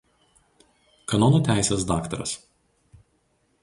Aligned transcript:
Kanonų 1.13 1.43
teisės 1.51 1.87
daktaras. 1.93 2.37